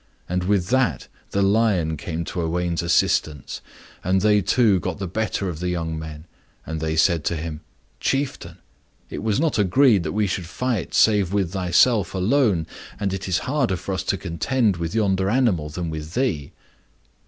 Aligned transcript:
And 0.27 0.45
with 0.45 0.69
that, 0.69 1.07
the 1.29 1.43
lion 1.43 1.95
came 1.95 2.25
to 2.25 2.41
Owain's 2.41 2.81
assistance, 2.81 3.61
and 4.03 4.21
they 4.21 4.41
two 4.41 4.79
got 4.79 4.97
the 4.97 5.05
better 5.07 5.47
of 5.47 5.59
the 5.59 5.69
young 5.69 5.99
men 5.99 6.25
And 6.65 6.79
they 6.81 6.95
said 6.95 7.23
to 7.25 7.35
him, 7.35 7.61
"Chieftain, 7.99 8.57
it 9.11 9.21
was 9.21 9.39
not 9.39 9.59
agreed 9.59 10.01
that 10.01 10.13
we 10.13 10.25
should 10.25 10.47
fight 10.47 10.95
save 10.95 11.33
with 11.33 11.51
thyself 11.51 12.15
alone, 12.15 12.65
and 12.99 13.13
it 13.13 13.27
is 13.27 13.37
harder 13.45 13.75
for 13.75 13.93
us 13.93 14.01
to 14.05 14.17
contend 14.17 14.77
with 14.77 14.95
yonder 14.95 15.29
animal 15.29 15.69
than 15.69 15.91
with 15.91 16.15
thee." 16.15 16.51